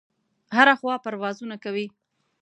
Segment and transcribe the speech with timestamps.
[0.55, 1.85] هره خوا پروازونه کوي.